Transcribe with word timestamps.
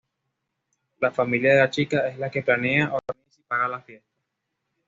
La 0.99 1.11
familia 1.11 1.53
de 1.53 1.59
la 1.59 1.69
chica 1.69 2.07
es 2.07 2.17
la 2.17 2.31
que 2.31 2.41
planea, 2.41 2.85
organiza 2.91 3.39
y 3.39 3.43
paga 3.43 3.67
la 3.67 3.81
fiesta. 3.81 4.09